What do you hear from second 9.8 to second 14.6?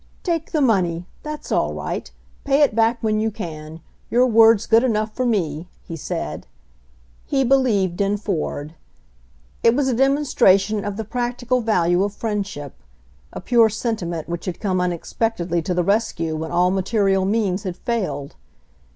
a demonstration of the practical value of friendship— a pure sentiment which had